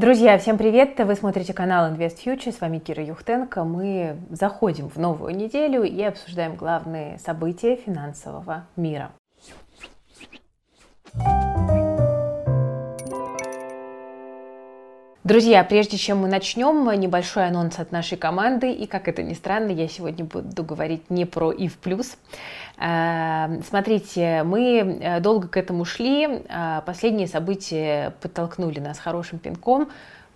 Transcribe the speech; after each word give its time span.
Друзья, 0.00 0.38
всем 0.38 0.56
привет! 0.56 0.98
Вы 0.98 1.14
смотрите 1.14 1.52
канал 1.52 1.92
Invest 1.92 2.24
Future, 2.24 2.56
с 2.56 2.62
вами 2.62 2.78
Кира 2.78 3.04
Юхтенко. 3.04 3.64
Мы 3.64 4.16
заходим 4.30 4.88
в 4.88 4.96
новую 4.96 5.36
неделю 5.36 5.82
и 5.82 6.02
обсуждаем 6.02 6.56
главные 6.56 7.18
события 7.18 7.76
финансового 7.76 8.64
мира. 8.76 9.10
Друзья, 15.22 15.62
прежде 15.64 15.98
чем 15.98 16.22
мы 16.22 16.28
начнем, 16.28 16.90
небольшой 16.98 17.46
анонс 17.46 17.78
от 17.78 17.92
нашей 17.92 18.16
команды. 18.16 18.72
И, 18.72 18.86
как 18.86 19.06
это 19.06 19.22
ни 19.22 19.34
странно, 19.34 19.70
я 19.70 19.86
сегодня 19.86 20.24
буду 20.24 20.64
говорить 20.64 21.10
не 21.10 21.26
про 21.26 21.52
и 21.52 21.68
в 21.68 21.76
плюс. 21.76 22.16
Э, 22.16 22.69
смотрите, 23.68 24.42
мы 24.42 24.98
э, 25.00 25.20
долго 25.20 25.48
к 25.48 25.56
этому 25.58 25.84
шли. 25.84 26.26
Э, 26.48 26.80
последние 26.86 27.26
события 27.26 28.14
подтолкнули 28.22 28.80
нас 28.80 28.98
хорошим 28.98 29.38
пинком 29.38 29.90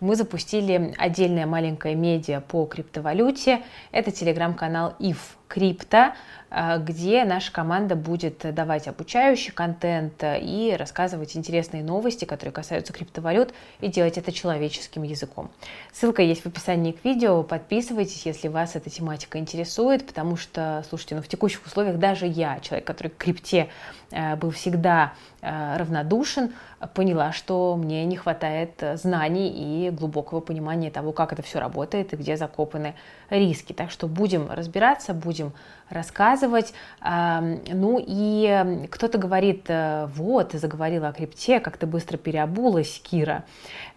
мы 0.04 0.16
запустили 0.16 0.94
отдельное 0.98 1.46
маленькое 1.46 1.94
медиа 1.94 2.40
по 2.40 2.66
криптовалюте. 2.66 3.62
Это 3.90 4.10
телеграм-канал 4.10 4.94
IF 4.98 5.16
Crypto. 5.48 6.12
А, 6.56 6.78
где 6.78 7.24
наша 7.24 7.50
команда 7.50 7.96
будет 7.96 8.54
давать 8.54 8.86
обучающий 8.86 9.52
контент 9.52 10.22
и 10.22 10.76
рассказывать 10.78 11.36
интересные 11.36 11.82
новости, 11.82 12.26
которые 12.26 12.52
касаются 12.52 12.92
криптовалют, 12.92 13.52
и 13.80 13.88
делать 13.88 14.18
это 14.18 14.30
человеческим 14.30 15.02
языком. 15.02 15.50
Ссылка 15.92 16.22
есть 16.22 16.42
в 16.42 16.46
описании 16.46 16.92
к 16.92 17.04
видео. 17.04 17.42
Подписывайтесь, 17.42 18.24
если 18.24 18.46
вас 18.46 18.76
эта 18.76 18.88
тематика 18.88 19.38
интересует, 19.38 20.06
потому 20.06 20.36
что, 20.36 20.84
слушайте, 20.88 21.16
ну 21.16 21.22
в 21.22 21.28
текущих 21.28 21.66
условиях 21.66 21.98
даже 21.98 22.26
я, 22.26 22.60
человек, 22.60 22.86
который 22.86 23.08
к 23.08 23.16
крипте 23.16 23.68
э, 24.12 24.36
был 24.36 24.52
всегда 24.52 25.14
э, 25.40 25.76
равнодушен, 25.76 26.52
поняла, 26.94 27.32
что 27.32 27.76
мне 27.76 28.04
не 28.04 28.16
хватает 28.16 28.82
знаний 28.94 29.48
и 29.48 29.90
глубокого 29.90 30.40
понимания 30.40 30.90
того, 30.90 31.12
как 31.12 31.32
это 31.32 31.42
все 31.42 31.58
работает 31.58 32.12
и 32.12 32.16
где 32.16 32.36
закопаны 32.36 32.94
риски. 33.30 33.72
Так 33.72 33.90
что 33.90 34.06
будем 34.06 34.50
разбираться, 34.50 35.14
будем 35.14 35.52
рассказывать. 35.90 36.72
Ну 37.02 38.02
и 38.04 38.86
кто-то 38.90 39.18
говорит, 39.18 39.64
э, 39.68 40.08
вот, 40.14 40.50
ты 40.50 40.58
заговорила 40.58 41.08
о 41.08 41.12
крипте, 41.12 41.60
как 41.60 41.76
ты 41.76 41.86
быстро 41.86 42.16
переобулась, 42.16 43.00
Кира. 43.04 43.44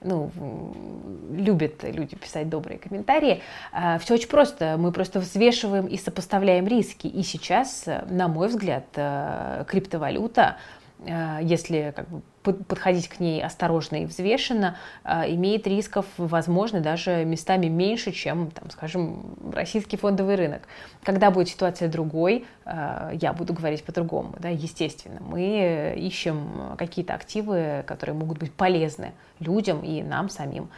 Ну, 0.01 0.29
любят 1.31 1.83
люди 1.83 2.15
писать 2.15 2.49
добрые 2.49 2.77
комментарии. 2.77 3.41
А, 3.71 3.97
Все 3.99 4.15
очень 4.15 4.27
просто. 4.27 4.75
Мы 4.77 4.91
просто 4.91 5.19
взвешиваем 5.19 5.87
и 5.87 5.97
сопоставляем 5.97 6.67
риски. 6.67 7.07
И 7.07 7.23
сейчас, 7.23 7.85
на 8.09 8.27
мой 8.27 8.49
взгляд, 8.49 8.85
э, 8.95 9.63
криптовалюта 9.67 10.37
Э, 10.37 10.76
если 11.05 11.93
как 11.95 12.09
бы, 12.09 12.21
подходить 12.53 13.07
к 13.07 13.19
ней 13.19 13.43
осторожно 13.43 13.97
и 13.97 14.05
взвешенно, 14.05 14.77
э, 15.03 15.33
имеет 15.33 15.67
рисков, 15.67 16.05
возможно, 16.17 16.79
даже 16.79 17.25
местами 17.25 17.67
меньше, 17.67 18.11
чем, 18.11 18.51
там, 18.51 18.69
скажем, 18.71 19.35
российский 19.53 19.97
фондовый 19.97 20.35
рынок. 20.35 20.63
Когда 21.03 21.29
будет 21.29 21.49
ситуация 21.49 21.89
другой, 21.89 22.45
э, 22.65 23.11
я 23.21 23.33
буду 23.33 23.53
говорить 23.53 23.83
по-другому, 23.83 24.35
да, 24.39 24.49
естественно. 24.49 25.19
Мы 25.21 25.95
ищем 25.97 26.75
какие-то 26.77 27.13
активы, 27.13 27.83
которые 27.85 28.15
могут 28.15 28.39
быть 28.39 28.53
полезны 28.53 29.13
людям 29.39 29.81
и 29.81 30.01
нам 30.01 30.29
самим 30.29 30.69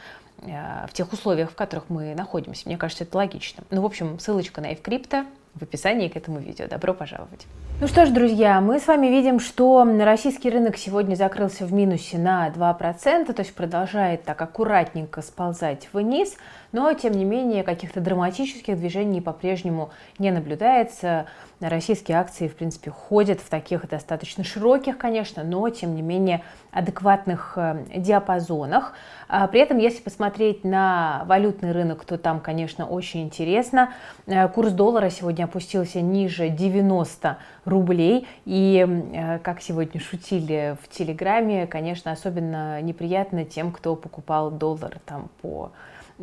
в 0.41 0.93
тех 0.93 1.11
условиях, 1.11 1.51
в 1.51 1.55
которых 1.55 1.89
мы 1.89 2.15
находимся. 2.15 2.63
Мне 2.65 2.77
кажется, 2.77 3.03
это 3.03 3.17
логично. 3.17 3.65
Ну, 3.71 3.81
в 3.81 3.85
общем, 3.85 4.19
ссылочка 4.19 4.61
на 4.61 4.73
Эвкрипто 4.73 5.25
в 5.59 5.63
описании 5.63 6.07
к 6.07 6.15
этому 6.15 6.39
видео. 6.39 6.67
Добро 6.67 6.93
пожаловать! 6.93 7.45
Ну 7.81 7.87
что 7.87 8.05
ж, 8.05 8.09
друзья, 8.09 8.59
мы 8.59 8.79
с 8.79 8.87
вами 8.87 9.07
видим, 9.07 9.39
что 9.39 9.85
российский 9.99 10.49
рынок 10.49 10.77
сегодня 10.77 11.15
закрылся 11.15 11.65
в 11.65 11.71
минусе 11.71 12.17
на 12.17 12.49
2%, 12.49 13.31
то 13.31 13.41
есть 13.41 13.53
продолжает 13.53 14.23
так 14.23 14.41
аккуратненько 14.41 15.21
сползать 15.21 15.87
вниз, 15.93 16.35
но 16.71 16.93
тем 16.93 17.13
не 17.13 17.25
менее 17.25 17.63
каких-то 17.63 17.99
драматических 17.99 18.77
движений 18.77 19.21
по-прежнему 19.21 19.89
не 20.17 20.31
наблюдается. 20.31 21.25
Российские 21.59 22.17
акции, 22.17 22.47
в 22.47 22.55
принципе, 22.55 22.89
ходят 22.89 23.41
в 23.41 23.49
таких 23.49 23.87
достаточно 23.89 24.45
широких, 24.45 24.97
конечно, 24.97 25.43
но 25.43 25.67
тем 25.69 25.93
не 25.93 26.01
менее 26.01 26.41
адекватных 26.71 27.53
э, 27.57 27.83
диапазонах. 27.95 28.93
А 29.27 29.45
при 29.47 29.59
этом, 29.59 29.77
если 29.77 30.01
посмотреть 30.01 30.63
на 30.63 31.23
валютный 31.25 31.73
рынок, 31.73 32.05
то 32.05 32.17
там, 32.17 32.39
конечно, 32.39 32.85
очень 32.85 33.23
интересно. 33.23 33.93
Э, 34.25 34.47
курс 34.47 34.71
доллара 34.71 35.09
сегодня 35.09 35.43
опустился 35.45 35.99
ниже 35.99 36.47
90 36.47 37.37
рублей. 37.65 38.27
И, 38.45 38.85
э, 38.87 39.39
как 39.39 39.61
сегодня 39.61 39.99
шутили 39.99 40.77
в 40.81 40.87
Телеграме, 40.87 41.67
конечно, 41.67 42.11
особенно 42.11 42.81
неприятно 42.81 43.43
тем, 43.43 43.73
кто 43.73 43.95
покупал 43.95 44.49
доллар 44.49 44.99
там 45.05 45.29
по 45.41 45.71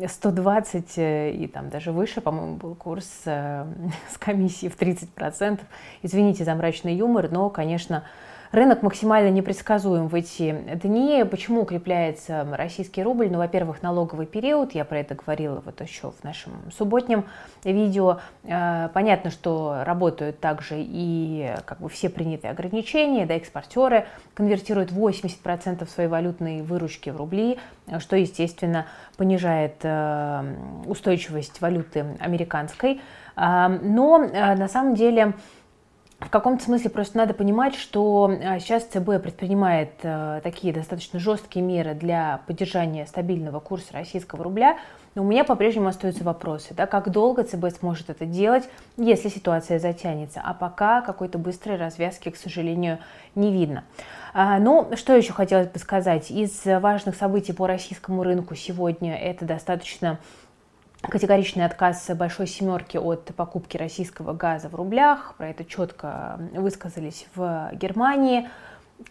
120 0.05 0.97
э, 0.97 1.31
и 1.31 1.47
там 1.47 1.69
даже 1.69 1.91
выше, 1.91 2.21
по-моему, 2.21 2.55
был 2.57 2.75
курс 2.75 3.09
э, 3.25 3.65
с 4.11 4.17
комиссией 4.17 4.71
в 4.71 4.77
30%. 4.79 5.59
Извините 6.03 6.43
за 6.43 6.53
мрачный 6.55 6.95
юмор, 6.95 7.29
но, 7.31 7.49
конечно, 7.49 8.03
Рынок 8.51 8.81
максимально 8.81 9.29
непредсказуем 9.29 10.07
в 10.07 10.15
эти 10.15 10.53
дни. 10.75 11.25
Почему 11.29 11.61
укрепляется 11.61 12.47
российский 12.51 13.03
рубль? 13.03 13.29
Ну, 13.29 13.39
во-первых, 13.39 13.81
налоговый 13.81 14.25
период, 14.25 14.73
я 14.73 14.85
про 14.85 14.99
это 14.99 15.15
говорила 15.15 15.61
вот 15.65 15.81
еще 15.81 16.11
в 16.11 16.23
нашем 16.23 16.53
субботнем 16.71 17.25
видео. 17.65 18.19
Э, 18.43 18.87
понятно, 18.93 19.31
что 19.31 19.83
работают 19.83 20.39
также 20.39 20.75
и 20.77 21.51
как 21.65 21.81
бы 21.81 21.89
все 21.89 22.09
принятые 22.09 22.51
ограничения, 22.51 23.25
да, 23.25 23.35
экспортеры 23.35 24.07
конвертируют 24.33 24.91
80% 24.91 25.85
своей 25.89 26.09
валютной 26.09 26.61
выручки 26.61 27.09
в 27.09 27.17
рубли, 27.17 27.59
что, 27.99 28.15
естественно, 28.15 28.85
понижает 29.17 29.75
э, 29.83 30.55
устойчивость 30.85 31.59
валюты 31.59 32.05
американской. 32.21 33.01
Э, 33.35 33.67
но 33.67 34.19
на 34.19 34.69
самом 34.69 34.95
деле 34.95 35.33
в 36.19 36.29
каком-то 36.29 36.63
смысле 36.63 36.89
просто 36.89 37.17
надо 37.17 37.35
понимать, 37.35 37.75
что 37.75 38.31
а, 38.43 38.59
сейчас 38.59 38.85
ЦБ 38.85 39.21
предпринимает 39.21 39.91
э, 40.01 40.41
такие 40.43 40.73
достаточно 40.73 41.19
жесткие 41.19 41.63
меры 41.63 41.93
для 41.93 42.41
поддержания 42.47 43.05
стабильного 43.05 43.59
курса 43.59 43.93
российского 43.93 44.43
рубля, 44.43 44.79
но 45.13 45.21
у 45.21 45.25
меня 45.25 45.43
по-прежнему 45.43 45.87
остаются 45.87 46.23
вопросы, 46.23 46.73
да, 46.73 46.87
как 46.87 47.11
долго 47.11 47.43
ЦБ 47.43 47.77
сможет 47.79 48.09
это 48.09 48.25
делать, 48.25 48.67
если 48.97 49.29
ситуация 49.29 49.77
затянется, 49.77 50.41
а 50.43 50.55
пока 50.55 51.01
какой-то 51.01 51.37
быстрой 51.37 51.77
развязки, 51.77 52.29
к 52.29 52.35
сожалению, 52.35 52.97
не 53.35 53.51
видно. 53.51 53.83
А, 54.33 54.57
но 54.57 54.95
что 54.95 55.15
еще 55.15 55.33
хотелось 55.33 55.67
бы 55.67 55.77
сказать? 55.77 56.31
Из 56.31 56.65
важных 56.65 57.15
событий 57.15 57.53
по 57.53 57.67
российскому 57.67 58.23
рынку 58.23 58.55
сегодня 58.55 59.15
это 59.15 59.45
достаточно 59.45 60.17
категоричный 61.01 61.65
отказ 61.65 62.09
большой 62.15 62.47
семерки 62.47 62.97
от 62.97 63.25
покупки 63.35 63.77
российского 63.77 64.33
газа 64.33 64.69
в 64.69 64.75
рублях. 64.75 65.35
Про 65.37 65.49
это 65.49 65.63
четко 65.65 66.39
высказались 66.53 67.27
в 67.35 67.69
Германии. 67.73 68.49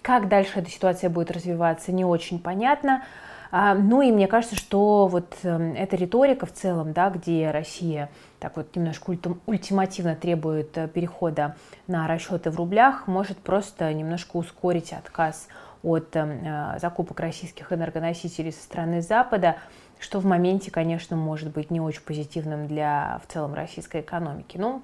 Как 0.03 0.29
дальше 0.29 0.59
эта 0.59 0.71
ситуация 0.71 1.11
будет 1.11 1.31
развиваться, 1.31 1.93
не 1.93 2.05
очень 2.05 2.41
понятно. 2.41 3.03
А, 3.51 3.75
ну 3.75 4.03
и 4.03 4.11
мне 4.11 4.27
кажется, 4.27 4.57
что 4.57 5.07
вот 5.07 5.37
эм, 5.45 5.75
эта 5.75 5.97
риторика 5.97 6.47
в 6.47 6.53
целом, 6.53 6.93
да, 6.93 7.11
где 7.11 7.51
Россия 7.51 8.11
так 8.41 8.57
вот 8.57 8.75
немножко 8.75 9.17
ультимативно 9.47 10.17
требует 10.17 10.77
э, 10.77 10.89
перехода 10.89 11.55
на 11.87 12.07
расчеты 12.09 12.51
в 12.51 12.57
рублях, 12.57 13.07
может 13.07 13.39
просто 13.39 13.93
немножко 13.95 14.37
ускорить 14.37 14.93
отказ 14.93 15.47
от 15.83 16.17
эм, 16.17 16.45
э, 16.45 16.79
закупок 16.81 17.21
российских 17.21 17.73
энергоносителей 17.73 18.53
со 18.53 18.63
стороны 18.63 19.01
Запада 19.01 19.57
что 19.99 20.21
в 20.21 20.27
моменте, 20.27 20.71
конечно, 20.71 21.17
может 21.17 21.53
быть 21.53 21.71
не 21.71 21.81
очень 21.81 22.03
позитивным 22.03 22.67
для 22.67 23.21
в 23.25 23.33
целом 23.33 23.55
российской 23.55 24.01
экономики. 24.01 24.57
Ну, 24.59 24.83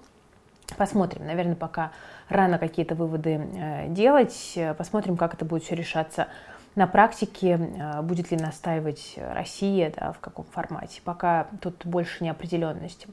посмотрим. 0.77 1.27
Наверное, 1.27 1.57
пока 1.57 1.93
рано 2.29 2.59
какие-то 2.59 2.95
выводы 2.95 3.41
э, 3.55 3.89
делать. 3.89 4.59
Посмотрим, 4.79 5.17
как 5.17 5.35
это 5.35 5.45
будет 5.45 5.65
все 5.65 5.75
решаться 5.75 6.29
на 6.75 6.87
практике. 6.87 7.59
Э, 7.79 8.03
будет 8.03 8.31
ли 8.31 8.37
настаивать 8.37 9.15
Россия, 9.17 9.93
да, 9.95 10.13
в 10.13 10.19
каком 10.19 10.45
формате. 10.47 11.01
Пока 11.05 11.49
тут 11.61 11.85
больше 11.85 12.25
неопределенности. 12.25 13.09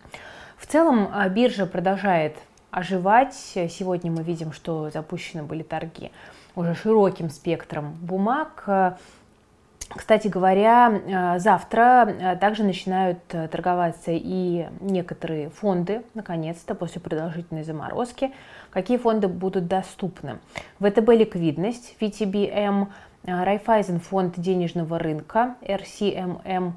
В 0.57 0.67
целом 0.67 1.11
э, 1.13 1.29
биржа 1.29 1.65
продолжает 1.65 2.37
оживать. 2.71 3.33
Сегодня 3.33 4.11
мы 4.11 4.23
видим, 4.23 4.51
что 4.51 4.89
запущены 4.89 5.43
были 5.43 5.63
торги 5.63 6.11
уже 6.55 6.75
широким 6.75 7.29
спектром 7.29 7.93
бумаг. 8.01 8.63
Кстати 9.89 10.27
говоря, 10.27 10.91
э, 10.91 11.39
завтра 11.39 12.07
э, 12.07 12.35
также 12.37 12.63
начинают 12.63 13.19
э, 13.29 13.47
торговаться 13.47 14.11
и 14.13 14.67
некоторые 14.81 15.49
фонды, 15.49 16.03
наконец-то, 16.13 16.75
после 16.75 17.01
продолжительной 17.01 17.63
заморозки. 17.63 18.31
Какие 18.69 18.97
фонды 18.97 19.27
будут 19.27 19.67
доступны? 19.67 20.37
ВТБ 20.79 21.09
«Ликвидность», 21.09 21.95
VTBM, 21.99 22.87
Райфайзен 23.25 23.99
фонд 23.99 24.39
денежного 24.39 24.99
рынка, 24.99 25.55
RCMM, 25.61 26.73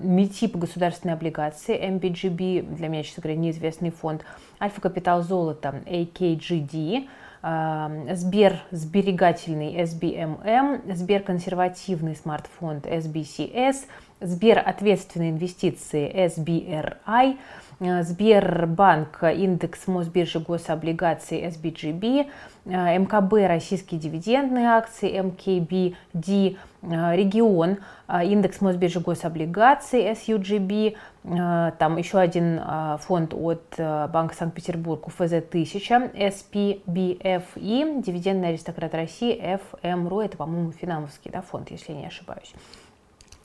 МИТИП 0.00 0.56
государственные 0.56 1.14
облигации, 1.14 1.80
MBGB, 1.80 2.74
для 2.74 2.88
меня, 2.88 3.04
честно 3.04 3.22
говоря, 3.22 3.38
неизвестный 3.38 3.90
фонд, 3.90 4.24
Альфа 4.60 4.80
Капитал 4.80 5.22
Золото, 5.22 5.82
AKGD, 5.86 7.08
Сбер 7.42 8.60
сберегательный 8.70 9.74
SBMM, 9.82 10.94
Сбер 10.94 11.22
консервативный 11.24 12.14
смартфонд 12.14 12.86
SBCS, 12.86 13.86
Сбер 14.20 14.62
ответственные 14.64 15.32
инвестиции 15.32 16.08
SBRI, 16.26 17.38
Сбербанк, 18.04 19.24
индекс 19.24 19.88
Мосбиржи 19.88 20.38
гособлигаций 20.38 21.44
SBGB, 21.46 22.30
МКБ 22.64 23.48
российские 23.48 23.98
дивидендные 23.98 24.68
акции 24.68 25.20
МКБД, 25.20 26.58
регион, 26.82 27.78
индекс 28.08 28.60
Мосбиржи 28.60 29.00
гособлигаций 29.00 30.12
SUGB, 30.12 30.94
там 31.24 31.96
еще 31.98 32.18
один 32.18 32.60
фонд 32.98 33.32
от 33.34 33.74
Банка 33.78 34.34
Санкт-Петербург 34.34 35.06
УФЗ-1000, 35.06 36.14
SPBF 36.14 37.44
и 37.56 38.02
дивидендный 38.04 38.48
аристократ 38.48 38.94
России 38.94 39.60
FMRU, 39.82 40.24
это, 40.24 40.36
по-моему, 40.36 40.72
финансовский 40.72 41.30
да, 41.30 41.42
фонд, 41.42 41.70
если 41.70 41.92
я 41.92 41.98
не 41.98 42.06
ошибаюсь. 42.06 42.52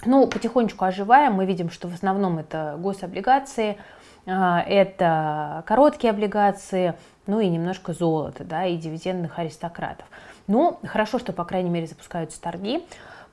Ну, 0.06 0.28
потихонечку 0.28 0.86
оживаем, 0.86 1.34
мы 1.34 1.46
видим, 1.46 1.70
что 1.70 1.88
в 1.88 1.94
основном 1.94 2.40
это 2.40 2.76
гособлигации, 2.80 3.78
это 4.26 5.64
короткие 5.66 6.12
облигации, 6.12 6.96
ну 7.28 7.40
и 7.40 7.48
немножко 7.48 7.94
золота, 7.94 8.44
да, 8.44 8.66
и 8.66 8.76
дивидендных 8.78 9.38
аристократов. 9.40 10.06
Ну, 10.48 10.80
хорошо, 10.84 11.20
что, 11.20 11.32
по 11.34 11.46
крайней 11.46 11.70
мере, 11.70 11.88
запускаются 11.88 12.42
торги. 12.42 12.84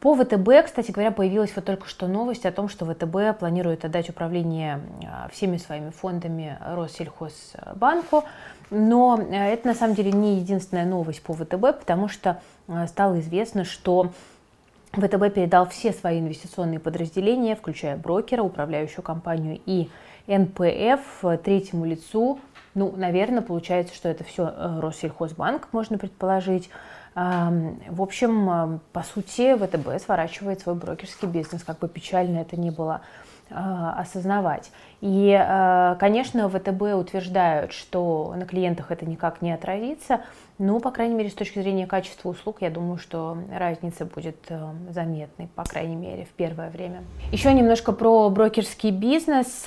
По 0.05 0.15
ВТБ, 0.15 0.67
кстати 0.67 0.91
говоря, 0.91 1.12
появилась 1.12 1.53
вот 1.56 1.65
только 1.65 1.89
что 1.89 2.06
новость 2.09 2.45
о 2.45 2.53
том, 2.53 2.69
что 2.69 2.85
ВТБ 2.85 3.39
планирует 3.39 3.87
отдать 3.87 4.11
управление 4.11 4.83
а, 5.03 5.31
всеми 5.33 5.56
своими 5.56 5.89
фондами 5.89 6.59
Россельхозбанку. 6.61 8.25
Но 8.69 9.19
э, 9.19 9.35
это 9.35 9.67
на 9.67 9.75
самом 9.75 9.95
деле 9.95 10.12
не 10.12 10.37
единственная 10.41 10.85
новость 10.85 11.23
по 11.23 11.33
ВТБ, 11.33 11.81
потому 11.81 12.09
что 12.09 12.39
э, 12.69 12.87
стало 12.87 13.19
известно, 13.21 13.65
что 13.65 14.12
ВТБ 14.93 15.33
передал 15.35 15.67
все 15.71 15.91
свои 15.95 16.21
инвестиционные 16.21 16.81
подразделения, 16.81 17.57
включая 17.57 17.97
брокера, 17.97 18.43
управляющую 18.43 19.03
компанию 19.03 19.59
и 19.65 19.89
НПФ 20.27 21.41
третьему 21.43 21.87
лицу. 21.87 22.41
Ну, 22.75 22.93
наверное, 22.95 23.41
получается, 23.41 23.95
что 23.95 24.11
это 24.11 24.23
все 24.23 24.53
э, 24.55 24.81
Россельхозбанк, 24.81 25.69
можно 25.73 25.97
предположить. 25.97 26.69
В 27.14 28.02
общем, 28.02 28.81
по 28.93 29.02
сути, 29.02 29.56
ВТБ 29.56 30.02
сворачивает 30.05 30.61
свой 30.61 30.75
брокерский 30.75 31.28
бизнес, 31.28 31.62
как 31.62 31.78
бы 31.78 31.88
печально 31.88 32.38
это 32.38 32.56
ни 32.56 32.70
было 32.70 33.02
а, 33.50 34.00
осознавать. 34.00 34.70
И, 35.02 35.31
э, 35.38 35.96
конечно, 36.00 36.49
ВТБ 36.49 36.82
утверждают, 36.94 37.72
что 37.72 38.32
на 38.37 38.46
клиентах 38.46 38.90
это 38.90 39.05
никак 39.05 39.43
не 39.43 39.52
отразится, 39.52 40.22
но, 40.56 40.81
по 40.81 40.90
крайней 40.90 41.14
мере, 41.14 41.28
с 41.28 41.34
точки 41.34 41.61
зрения 41.61 41.87
качества 41.87 42.31
услуг, 42.31 42.62
я 42.62 42.70
думаю, 42.70 42.96
что 42.96 43.37
разница 43.52 44.06
будет 44.06 44.38
э, 44.49 44.58
заметной, 44.90 45.49
по 45.55 45.62
крайней 45.62 45.94
мере, 45.94 46.25
в 46.25 46.31
первое 46.31 46.70
время. 46.70 47.02
Еще 47.32 47.52
немножко 47.52 47.93
про 47.93 48.31
брокерский 48.31 48.90
бизнес. 48.90 49.64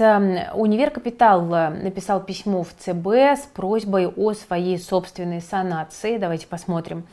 Универ 0.55 0.89
Капитал 0.89 1.43
написал 1.45 2.21
письмо 2.21 2.63
в 2.63 2.73
ЦБ 2.79 3.07
с 3.37 3.47
просьбой 3.53 4.07
о 4.07 4.33
своей 4.33 4.79
собственной 4.79 5.41
санации. 5.41 6.17
Давайте 6.17 6.47
посмотрим 6.47 7.05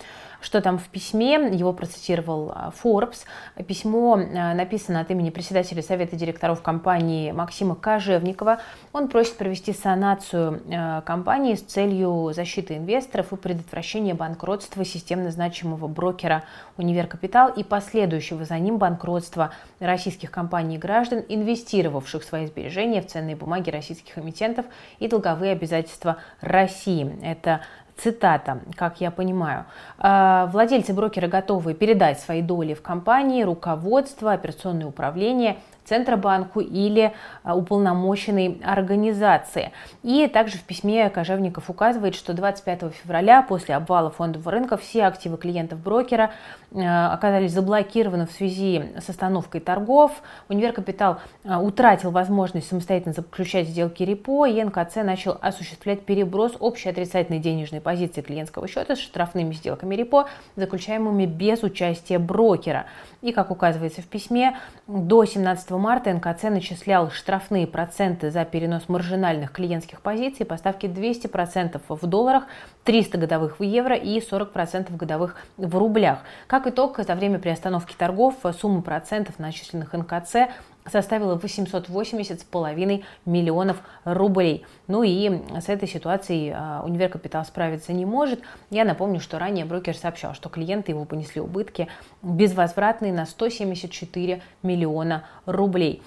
что 0.44 0.60
там 0.60 0.78
в 0.78 0.88
письме, 0.88 1.34
его 1.52 1.72
процитировал 1.72 2.52
а, 2.54 2.70
Forbes. 2.82 3.24
Письмо 3.66 4.14
а, 4.16 4.54
написано 4.54 5.00
от 5.00 5.10
имени 5.10 5.30
председателя 5.30 5.82
Совета 5.82 6.16
директоров 6.16 6.60
компании 6.60 7.32
Максима 7.32 7.74
Кожевникова. 7.74 8.60
Он 8.92 9.08
просит 9.08 9.38
провести 9.38 9.72
санацию 9.72 10.60
а, 10.70 11.00
компании 11.00 11.54
с 11.54 11.62
целью 11.62 12.32
защиты 12.34 12.76
инвесторов 12.76 13.32
и 13.32 13.36
предотвращения 13.36 14.12
банкротства 14.12 14.84
системно 14.84 15.30
значимого 15.30 15.88
брокера 15.88 16.44
Универ 16.76 17.06
Капитал 17.06 17.48
и 17.48 17.64
последующего 17.64 18.44
за 18.44 18.58
ним 18.58 18.76
банкротства 18.76 19.52
российских 19.80 20.30
компаний 20.30 20.76
и 20.76 20.78
граждан, 20.78 21.24
инвестировавших 21.26 22.22
свои 22.22 22.46
сбережения 22.46 23.00
в 23.00 23.06
ценные 23.06 23.34
бумаги 23.34 23.70
российских 23.70 24.18
эмитентов 24.18 24.66
и 24.98 25.08
долговые 25.08 25.52
обязательства 25.52 26.18
России. 26.42 27.16
Это 27.22 27.62
Цитата, 27.96 28.58
как 28.76 29.00
я 29.00 29.10
понимаю. 29.10 29.64
«А, 29.98 30.46
Владельцы 30.46 30.92
брокера 30.92 31.28
готовы 31.28 31.74
передать 31.74 32.18
свои 32.20 32.42
доли 32.42 32.74
в 32.74 32.82
компании, 32.82 33.42
руководство, 33.42 34.32
операционное 34.32 34.86
управление 34.86 35.58
Центробанку 35.84 36.60
или 36.60 37.14
а, 37.42 37.56
уполномоченной 37.56 38.60
организации. 38.64 39.72
И 40.02 40.26
также 40.28 40.58
в 40.58 40.62
письме 40.62 41.10
Кожевников 41.10 41.70
указывает, 41.70 42.14
что 42.14 42.32
25 42.32 42.92
февраля 42.94 43.42
после 43.42 43.74
обвала 43.74 44.10
фондового 44.10 44.50
рынка 44.50 44.76
все 44.76 45.04
активы 45.04 45.36
клиентов 45.36 45.78
брокера 45.80 46.32
а, 46.74 47.12
оказались 47.12 47.52
заблокированы 47.52 48.26
в 48.26 48.32
связи 48.32 48.82
с 48.98 49.08
остановкой 49.08 49.60
торгов. 49.60 50.22
Универ 50.48 50.72
Капитал 50.72 51.18
а, 51.44 51.60
утратил 51.60 52.10
возможность 52.10 52.68
самостоятельно 52.68 53.12
заключать 53.12 53.68
сделки 53.68 54.02
репо, 54.02 54.46
и 54.46 54.62
НКЦ 54.62 54.96
начал 54.96 55.38
осуществлять 55.40 56.04
переброс 56.04 56.54
общей 56.58 56.88
отрицательной 56.88 57.38
денежной 57.38 57.80
позиции 57.80 58.22
клиентского 58.22 58.66
счета 58.66 58.96
с 58.96 58.98
штрафными 58.98 59.52
сделками 59.52 59.94
репо, 59.94 60.28
заключаемыми 60.56 61.26
без 61.26 61.62
участия 61.62 62.18
брокера. 62.18 62.86
И, 63.22 63.32
как 63.32 63.50
указывается 63.50 64.02
в 64.02 64.06
письме, 64.06 64.58
до 64.86 65.24
17 65.24 65.70
марта 65.78 66.12
НКЦ 66.12 66.44
начислял 66.44 67.10
штрафные 67.10 67.66
проценты 67.66 68.30
за 68.30 68.44
перенос 68.44 68.88
маржинальных 68.88 69.52
клиентских 69.52 70.00
позиций 70.00 70.46
по 70.46 70.56
ставке 70.56 70.86
200% 70.86 71.80
в 71.88 72.06
долларах, 72.06 72.44
300 72.84 73.18
годовых 73.18 73.60
в 73.60 73.62
евро 73.62 73.94
и 73.94 74.18
40% 74.18 74.94
годовых 74.96 75.36
в 75.56 75.76
рублях. 75.76 76.20
Как 76.46 76.66
итог, 76.66 76.98
за 76.98 77.14
время 77.14 77.38
приостановки 77.38 77.94
торгов 77.94 78.34
сумма 78.58 78.82
процентов, 78.82 79.38
начисленных 79.38 79.92
НКЦ, 79.92 80.50
составила 80.90 81.36
880,5 81.36 83.04
миллионов 83.24 83.78
рублей. 84.04 84.64
Ну 84.86 85.02
и 85.02 85.42
с 85.60 85.68
этой 85.68 85.88
ситуацией 85.88 86.52
а, 86.54 86.82
Универ 86.84 87.08
Капитал 87.08 87.44
справиться 87.44 87.92
не 87.92 88.04
может. 88.04 88.40
Я 88.70 88.84
напомню, 88.84 89.20
что 89.20 89.38
ранее 89.38 89.64
брокер 89.64 89.96
сообщал, 89.96 90.34
что 90.34 90.48
клиенты 90.48 90.92
его 90.92 91.04
понесли 91.04 91.40
убытки 91.40 91.88
безвозвратные 92.22 93.12
на 93.12 93.26
174 93.26 94.42
миллиона 94.62 95.24
рублей. 95.46 96.02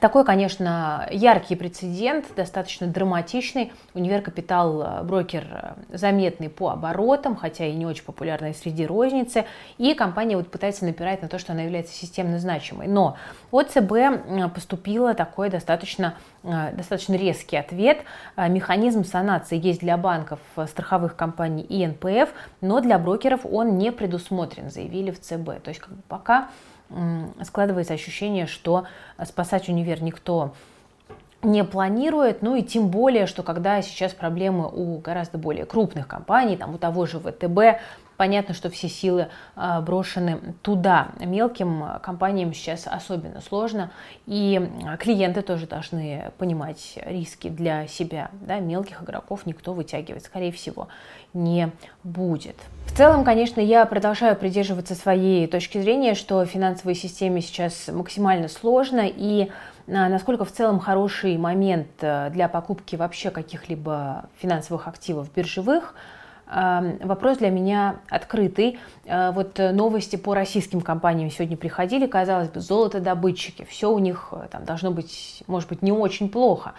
Такой, 0.00 0.24
конечно, 0.24 1.08
яркий 1.10 1.56
прецедент, 1.56 2.26
достаточно 2.36 2.86
драматичный. 2.86 3.72
Универ 3.94 4.22
Капитал 4.22 4.82
э, 4.82 5.02
брокер 5.02 5.44
э, 5.50 5.96
заметный 5.96 6.48
по 6.48 6.70
оборотам, 6.70 7.34
хотя 7.34 7.66
и 7.66 7.72
не 7.72 7.84
очень 7.84 8.04
популярный 8.04 8.54
среди 8.54 8.86
розницы. 8.86 9.44
И 9.76 9.94
компания 9.94 10.36
вот 10.36 10.50
пытается 10.50 10.84
напирать 10.84 11.22
на 11.22 11.28
то, 11.28 11.38
что 11.38 11.52
она 11.52 11.62
является 11.62 11.94
системно 11.94 12.38
значимой. 12.38 12.86
Но 12.86 13.16
от 13.50 13.70
ЦБ 13.70 14.52
поступило 14.54 15.14
такой 15.14 15.50
достаточно, 15.50 16.14
э, 16.44 16.72
достаточно 16.74 17.14
резкий 17.14 17.56
ответ. 17.56 17.98
Механизм 18.36 19.04
санации 19.04 19.60
есть 19.60 19.80
для 19.80 19.96
банков, 19.96 20.38
страховых 20.68 21.16
компаний 21.16 21.62
и 21.62 21.84
НПФ, 21.84 22.32
но 22.60 22.80
для 22.80 22.98
брокеров 22.98 23.40
он 23.44 23.78
не 23.78 23.90
предусмотрен, 23.90 24.70
заявили 24.70 25.10
в 25.10 25.20
ЦБ. 25.20 25.62
То 25.62 25.70
есть 25.70 25.80
как 25.80 25.90
бы 25.90 26.02
пока 26.08 26.48
складывается 27.42 27.94
ощущение, 27.94 28.46
что 28.46 28.84
спасать 29.24 29.68
универ 29.68 30.02
никто 30.02 30.54
не 31.42 31.62
планирует, 31.64 32.42
ну 32.42 32.56
и 32.56 32.62
тем 32.62 32.88
более, 32.88 33.26
что 33.26 33.42
когда 33.42 33.80
сейчас 33.82 34.12
проблемы 34.12 34.68
у 34.68 34.98
гораздо 34.98 35.38
более 35.38 35.66
крупных 35.66 36.08
компаний, 36.08 36.56
там 36.56 36.74
у 36.74 36.78
того 36.78 37.06
же 37.06 37.20
ВТБ, 37.20 37.80
понятно, 38.18 38.52
что 38.52 38.68
все 38.68 38.88
силы 38.88 39.28
а, 39.56 39.80
брошены 39.80 40.54
туда. 40.60 41.08
Мелким 41.20 41.84
компаниям 42.02 42.52
сейчас 42.52 42.86
особенно 42.86 43.40
сложно, 43.40 43.90
и 44.26 44.60
клиенты 44.98 45.40
тоже 45.40 45.66
должны 45.66 46.32
понимать 46.36 46.98
риски 47.06 47.48
для 47.48 47.86
себя. 47.86 48.30
Да? 48.32 48.58
Мелких 48.58 49.02
игроков 49.02 49.46
никто 49.46 49.72
вытягивать, 49.72 50.24
скорее 50.24 50.52
всего, 50.52 50.88
не 51.32 51.70
будет. 52.02 52.56
В 52.86 52.96
целом, 52.96 53.24
конечно, 53.24 53.60
я 53.60 53.86
продолжаю 53.86 54.36
придерживаться 54.36 54.94
своей 54.94 55.46
точки 55.46 55.78
зрения, 55.78 56.14
что 56.14 56.44
финансовой 56.44 56.96
системе 56.96 57.40
сейчас 57.40 57.88
максимально 57.88 58.48
сложно, 58.48 59.04
и 59.06 59.48
а, 59.86 60.08
насколько 60.08 60.44
в 60.44 60.50
целом 60.50 60.80
хороший 60.80 61.38
момент 61.38 61.88
для 62.00 62.48
покупки 62.48 62.96
вообще 62.96 63.30
каких-либо 63.30 64.28
финансовых 64.38 64.88
активов 64.88 65.32
биржевых, 65.32 65.94
вопрос 66.50 67.38
для 67.38 67.50
меня 67.50 67.96
открытый. 68.08 68.78
Э, 69.04 69.32
вот 69.32 69.58
новости 69.58 70.16
по 70.16 70.34
российским 70.34 70.80
компаниям 70.80 71.30
сегодня 71.30 71.56
приходили, 71.56 72.06
казалось 72.06 72.48
бы, 72.48 72.60
золотодобытчики, 72.60 73.64
все 73.64 73.90
у 73.90 73.98
них 73.98 74.28
э, 74.32 74.48
там 74.50 74.64
должно 74.64 74.90
быть, 74.90 75.42
может 75.46 75.68
быть, 75.68 75.82
не 75.82 75.92
очень 75.92 76.28
плохо 76.28 76.74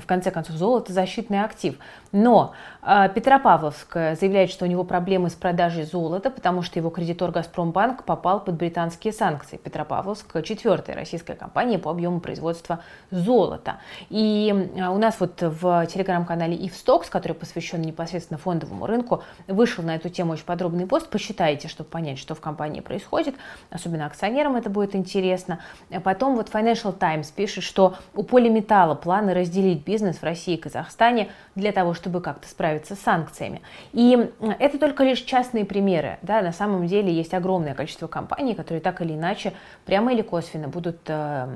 в 0.00 0.06
конце 0.06 0.30
концов, 0.30 0.56
золото– 0.56 0.92
защитный 0.94 1.42
актив. 1.42 1.78
Но 2.12 2.52
э, 2.82 3.08
Петропавловск 3.14 3.94
заявляет, 3.94 4.50
что 4.50 4.64
у 4.64 4.68
него 4.68 4.84
проблемы 4.84 5.30
с 5.30 5.34
продажей 5.34 5.84
золота, 5.84 6.30
потому 6.30 6.62
что 6.62 6.78
его 6.78 6.90
кредитор 6.90 7.30
«Газпромбанк» 7.30 8.04
попал 8.04 8.40
под 8.40 8.56
британские 8.56 9.12
санкции. 9.12 9.56
Петропавловск– 9.56 10.42
четвертая 10.44 10.96
российская 10.96 11.34
компания 11.34 11.78
по 11.78 11.90
объему 11.90 12.20
производства 12.20 12.80
золота. 13.10 13.78
И 14.10 14.70
э, 14.74 14.88
у 14.88 14.98
нас 14.98 15.16
вот 15.20 15.40
в 15.40 15.86
телеграм-канале 15.86 16.56
«Ивстокс», 16.66 17.08
который 17.08 17.34
посвящен 17.34 17.82
непосредственно 17.82 18.38
фондовому 18.38 18.86
рынку, 18.86 19.13
вышел 19.46 19.84
на 19.84 19.94
эту 19.94 20.08
тему 20.08 20.32
очень 20.32 20.44
подробный 20.44 20.86
пост. 20.86 21.08
Почитайте, 21.10 21.68
чтобы 21.68 21.90
понять, 21.90 22.18
что 22.18 22.34
в 22.34 22.40
компании 22.40 22.80
происходит. 22.80 23.34
Особенно 23.70 24.06
акционерам 24.06 24.56
это 24.56 24.70
будет 24.70 24.94
интересно. 24.94 25.60
Потом 26.02 26.36
вот 26.36 26.48
Financial 26.48 26.92
Times 26.96 27.30
пишет, 27.30 27.64
что 27.64 27.94
у 28.14 28.22
полиметалла 28.22 28.94
планы 28.94 29.34
разделить 29.34 29.84
бизнес 29.84 30.16
в 30.16 30.22
России 30.22 30.54
и 30.54 30.58
Казахстане 30.58 31.30
для 31.54 31.72
того, 31.72 31.94
чтобы 31.94 32.20
как-то 32.20 32.48
справиться 32.48 32.94
с 32.96 33.00
санкциями. 33.00 33.62
И 33.92 34.30
это 34.58 34.78
только 34.78 35.04
лишь 35.04 35.20
частные 35.20 35.64
примеры. 35.64 36.18
Да? 36.22 36.42
На 36.42 36.52
самом 36.52 36.86
деле 36.86 37.12
есть 37.12 37.34
огромное 37.34 37.74
количество 37.74 38.06
компаний, 38.06 38.54
которые 38.54 38.80
так 38.80 39.00
или 39.02 39.14
иначе, 39.14 39.52
прямо 39.84 40.12
или 40.12 40.22
косвенно, 40.22 40.68
будут 40.68 40.98
э, 41.06 41.48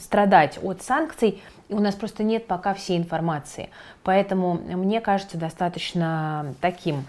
страдать 0.00 0.58
от 0.62 0.82
санкций. 0.82 1.42
У 1.70 1.78
нас 1.78 1.94
просто 1.94 2.22
нет 2.22 2.46
пока 2.46 2.74
всей 2.74 2.98
информации. 2.98 3.70
Поэтому 4.02 4.54
мне 4.54 5.00
кажется 5.00 5.38
достаточно 5.38 6.54
таким 6.60 7.04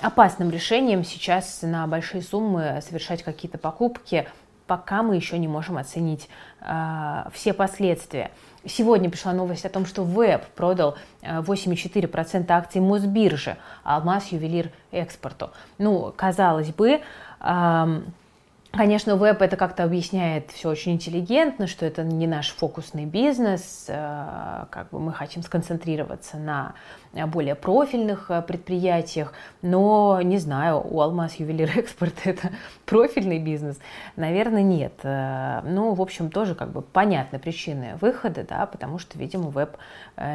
опасным 0.00 0.50
решением 0.50 1.04
сейчас 1.04 1.60
на 1.62 1.86
большие 1.86 2.22
суммы 2.22 2.80
совершать 2.86 3.22
какие-то 3.22 3.58
покупки, 3.58 4.26
пока 4.66 5.02
мы 5.02 5.16
еще 5.16 5.38
не 5.38 5.48
можем 5.48 5.78
оценить 5.78 6.28
э, 6.60 7.24
все 7.32 7.52
последствия. 7.52 8.30
Сегодня 8.64 9.08
пришла 9.08 9.32
новость 9.32 9.64
о 9.64 9.68
том, 9.68 9.86
что 9.86 10.02
ВЭБ 10.02 10.44
продал 10.48 10.96
8,4% 11.22 12.46
э, 12.48 12.52
акций 12.52 12.80
Мосбиржи, 12.80 13.56
а 13.84 13.96
Алмаз 13.96 14.32
Ювелир 14.32 14.70
Экспорту. 14.90 15.50
Ну, 15.78 16.12
казалось 16.16 16.72
бы, 16.72 17.00
Конечно, 18.76 19.16
веб 19.16 19.40
это 19.40 19.56
как-то 19.56 19.84
объясняет 19.84 20.50
все 20.50 20.68
очень 20.68 20.92
интеллигентно, 20.92 21.66
что 21.66 21.86
это 21.86 22.02
не 22.02 22.26
наш 22.26 22.50
фокусный 22.50 23.06
бизнес, 23.06 23.86
э, 23.88 24.64
как 24.70 24.90
бы 24.90 25.00
мы 25.00 25.12
хотим 25.12 25.42
сконцентрироваться 25.42 26.36
на 26.36 26.74
более 27.26 27.54
профильных 27.54 28.30
э, 28.30 28.42
предприятиях, 28.42 29.32
но 29.62 30.20
не 30.22 30.36
знаю, 30.36 30.82
у 30.84 31.00
Алмаз 31.00 31.36
Ювелир 31.36 31.70
Экспорт 31.78 32.14
это 32.24 32.50
профильный 32.84 33.38
бизнес, 33.38 33.78
наверное, 34.16 34.62
нет. 34.62 34.92
Э, 35.02 35.62
ну, 35.64 35.94
в 35.94 36.02
общем, 36.02 36.30
тоже 36.30 36.54
как 36.54 36.70
бы 36.70 36.82
понятны 36.82 37.38
причины 37.38 37.96
выхода, 38.00 38.44
да, 38.46 38.66
потому 38.66 38.98
что, 38.98 39.18
видимо, 39.18 39.48
веб 39.48 39.76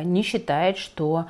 не 0.03 0.23
считает, 0.23 0.77
что 0.77 1.27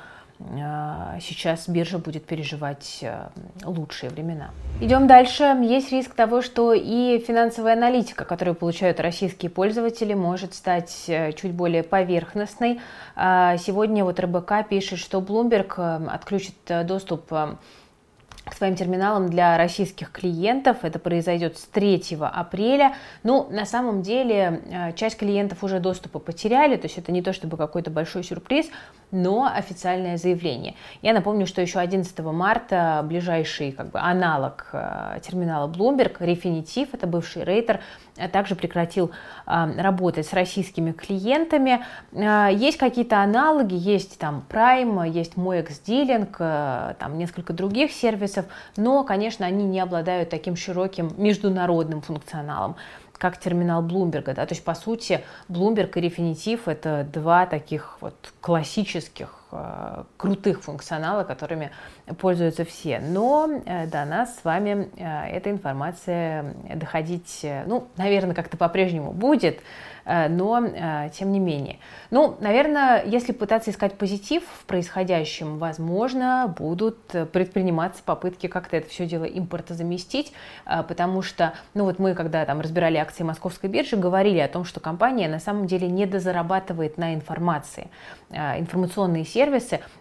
сейчас 1.20 1.68
биржа 1.68 1.98
будет 1.98 2.26
переживать 2.26 2.98
э, 3.02 3.28
лучшие 3.64 4.10
времена. 4.10 4.50
Идем 4.80 5.06
дальше. 5.06 5.44
Есть 5.62 5.92
риск 5.92 6.14
того, 6.14 6.42
что 6.42 6.72
и 6.72 7.18
финансовая 7.26 7.74
аналитика, 7.74 8.24
которую 8.24 8.54
получают 8.54 9.00
российские 9.00 9.50
пользователи, 9.50 10.14
может 10.14 10.54
стать 10.54 11.04
э, 11.08 11.32
чуть 11.32 11.52
более 11.52 11.82
поверхностной. 11.82 12.80
А, 13.14 13.56
сегодня 13.56 14.04
вот 14.04 14.20
РБК 14.20 14.68
пишет, 14.68 14.98
что 14.98 15.20
Bloomberg 15.20 15.74
э, 15.76 16.06
отключит 16.08 16.54
доступ 16.84 17.28
к 17.28 18.54
своим 18.56 18.74
терминалам 18.74 19.30
для 19.30 19.56
российских 19.56 20.10
клиентов. 20.10 20.78
Это 20.82 20.98
произойдет 20.98 21.58
с 21.58 21.64
3 21.66 22.18
апреля. 22.20 22.96
Ну, 23.22 23.48
на 23.50 23.64
самом 23.64 24.02
деле, 24.02 24.92
часть 24.96 25.16
клиентов 25.16 25.62
уже 25.62 25.78
доступа 25.78 26.18
потеряли, 26.18 26.76
то 26.76 26.86
есть 26.86 26.98
это 26.98 27.12
не 27.12 27.22
то 27.22 27.32
чтобы 27.32 27.56
какой-то 27.56 27.90
большой 27.90 28.24
сюрприз, 28.24 28.66
но 29.12 29.44
официальное 29.44 30.16
заявление. 30.16 30.74
Я 31.02 31.12
напомню, 31.12 31.46
что 31.46 31.60
еще 31.60 31.78
11 31.78 32.18
марта 32.20 33.04
ближайший 33.04 33.70
как 33.72 33.90
бы, 33.90 34.00
аналог 34.00 34.66
э, 34.72 35.20
терминала 35.22 35.70
Bloomberg, 35.70 36.18
Refinitiv, 36.18 36.88
это 36.92 37.06
бывший 37.06 37.44
рейтер, 37.44 37.80
э, 38.16 38.28
также 38.28 38.56
прекратил 38.56 39.12
э, 39.46 39.80
работать 39.80 40.26
с 40.26 40.32
российскими 40.32 40.92
клиентами. 40.92 41.84
Есть 42.12 42.78
какие-то 42.78 43.22
аналоги, 43.22 43.74
есть 43.74 44.18
там 44.18 44.44
Prime, 44.48 45.08
есть 45.08 45.34
MoEx 45.34 45.82
Dealing, 45.86 46.94
там 46.98 47.18
несколько 47.18 47.52
других 47.52 47.92
сервисов, 47.92 48.46
но, 48.76 49.04
конечно, 49.04 49.44
они 49.44 49.64
не 49.64 49.80
обладают 49.80 50.30
таким 50.30 50.56
широким 50.56 51.12
международным 51.18 52.00
функционалом 52.00 52.76
как 53.22 53.38
терминал 53.38 53.82
Блумберга. 53.82 54.34
Да? 54.34 54.44
То 54.46 54.52
есть, 54.52 54.64
по 54.64 54.74
сути, 54.74 55.22
Bloomberg 55.48 55.92
и 55.94 56.08
Refinitiv– 56.08 56.62
это 56.66 57.06
два 57.12 57.46
таких 57.46 57.98
вот 58.00 58.34
классических 58.40 59.41
э, 59.52 60.04
крутых 60.16 60.62
функционала, 60.62 61.24
которыми 61.24 61.70
пользуются 62.18 62.64
все. 62.64 62.98
Но 62.98 63.48
э, 63.64 63.86
до 63.86 64.04
нас 64.04 64.38
с 64.38 64.44
вами 64.44 64.90
э, 64.96 65.36
эта 65.36 65.50
информация 65.50 66.54
доходить, 66.74 67.46
ну, 67.66 67.88
наверное, 67.96 68.34
как-то 68.34 68.56
по-прежнему 68.56 69.12
будет, 69.12 69.60
Э, 70.04 70.28
но 70.28 70.64
э, 70.64 71.10
тем 71.12 71.32
не 71.32 71.38
менее. 71.38 71.78
Ну, 72.10 72.36
наверное, 72.40 73.04
если 73.04 73.32
пытаться 73.32 73.70
искать 73.70 73.94
позитив 73.94 74.42
в 74.60 74.64
происходящем, 74.64 75.58
возможно, 75.58 76.52
будут 76.56 76.98
предприниматься 77.32 78.02
попытки 78.02 78.46
как-то 78.46 78.76
это 78.76 78.88
все 78.88 79.06
дело 79.06 79.24
импортозаместить, 79.24 80.32
э, 80.66 80.82
потому 80.82 81.22
что, 81.22 81.54
ну 81.74 81.84
вот 81.84 81.98
мы, 81.98 82.14
когда 82.14 82.44
там 82.44 82.60
разбирали 82.60 82.96
акции 82.96 83.22
Московской 83.22 83.70
биржи, 83.70 83.96
говорили 83.96 84.38
о 84.38 84.48
том, 84.48 84.64
что 84.64 84.80
компания 84.80 85.28
на 85.28 85.38
самом 85.38 85.66
деле 85.66 85.88
не 85.88 86.06
дозарабатывает 86.06 86.98
на 86.98 87.14
информации. 87.14 87.88
Информационные 88.30 89.24
сервисы 89.24 89.41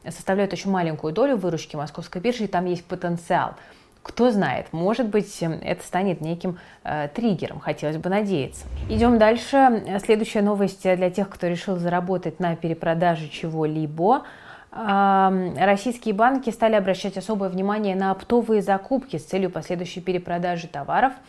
составляют 0.07 0.53
очень 0.53 0.71
маленькую 0.71 1.13
долю 1.13 1.37
выручки 1.37 1.75
Московской 1.75 2.21
биржи, 2.21 2.45
и 2.45 2.47
там 2.47 2.65
есть 2.65 2.85
потенциал. 2.85 3.55
Кто 4.03 4.31
знает, 4.31 4.73
может 4.73 5.07
быть, 5.09 5.43
эм, 5.43 5.53
это 5.53 5.83
станет 5.83 6.21
неким 6.21 6.57
э, 6.83 7.07
триггером, 7.13 7.59
хотелось 7.59 7.97
бы 7.97 8.09
надеяться. 8.09 8.65
Идем 8.89 9.19
дальше. 9.19 9.99
Следующая 10.03 10.41
новость 10.41 10.81
для 10.81 11.11
тех, 11.11 11.29
кто 11.29 11.47
решил 11.47 11.77
заработать 11.77 12.39
на 12.39 12.55
перепродаже 12.55 13.27
чего-либо. 13.27 14.23
Российские 14.71 16.13
банки 16.13 16.49
стали 16.49 16.75
обращать 16.75 17.17
особое 17.17 17.49
внимание 17.49 17.93
на 17.93 18.11
оптовые 18.11 18.61
закупки 18.61 19.17
с 19.17 19.25
целью 19.25 19.49
последующей 19.49 19.99
перепродажи 19.99 20.67
товаров– 20.67 21.11